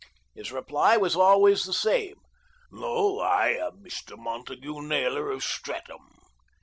[0.33, 2.15] His reply was always the same.
[2.71, 4.17] "No; I am Mr.
[4.17, 6.07] Montague Naylor of Streatham."